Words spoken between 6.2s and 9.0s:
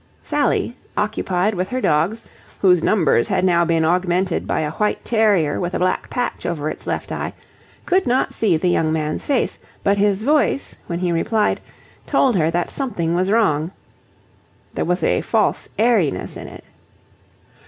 over its left eye, could not see the young